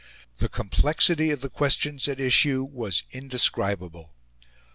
The 0.37 0.49
complexity 0.49 1.29
of 1.29 1.41
the 1.41 1.49
questions 1.51 2.07
at 2.07 2.19
issue 2.19 2.63
was 2.63 3.03
indescribable. 3.11 4.15